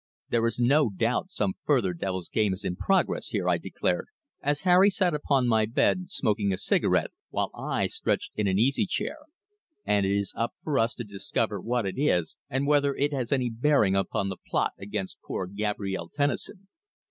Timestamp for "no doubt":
0.59-1.29